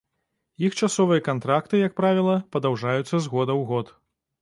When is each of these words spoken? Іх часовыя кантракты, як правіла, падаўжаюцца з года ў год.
Іх 0.69 0.77
часовыя 0.87 1.23
кантракты, 1.27 1.79
як 1.87 1.93
правіла, 2.03 2.35
падаўжаюцца 2.57 3.09
з 3.19 3.23
года 3.33 3.47
ў 3.59 3.63
год. 3.75 3.97